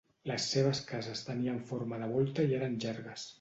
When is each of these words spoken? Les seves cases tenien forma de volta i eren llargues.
Les 0.29 0.45
seves 0.53 0.79
cases 0.91 1.21
tenien 1.27 1.61
forma 1.73 2.01
de 2.05 2.09
volta 2.15 2.47
i 2.53 2.59
eren 2.63 2.81
llargues. 2.87 3.29